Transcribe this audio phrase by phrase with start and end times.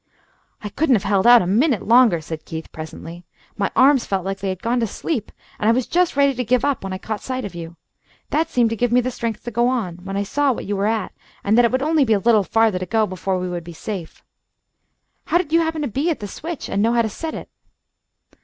[0.63, 3.23] "I couldn't have held out a minute longer," said Keith, presently.
[3.55, 6.43] "My arms felt like they had gone to sleep, and I was just ready to
[6.43, 7.77] give up when I caught sight of you.
[8.31, 10.87] That seemed to give me strength to go on, when I saw what you were
[10.87, 11.11] at
[11.43, 13.73] and that it would only be a little farther to go before we would be
[13.73, 14.23] safe.
[15.27, 17.51] Plow did you happen to be at the switch, and know how to set it?"